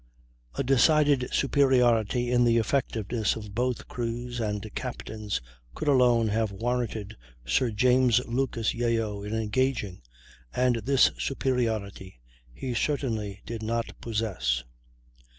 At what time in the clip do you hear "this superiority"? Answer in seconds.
10.77-12.19